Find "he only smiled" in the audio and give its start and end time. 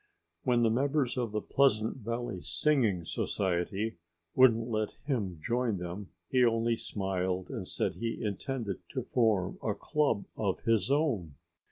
6.27-7.51